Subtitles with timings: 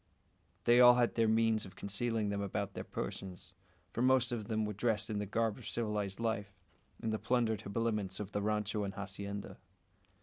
[0.63, 3.53] They all had the means of concealing them about their persons;
[3.91, 6.55] for most of them were dressed in the garb of civilised life,
[7.03, 9.59] in the plundered habiliments of the rancho and hacienda.